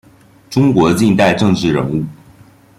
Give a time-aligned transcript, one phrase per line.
[0.49, 2.03] 中国近代政治人物。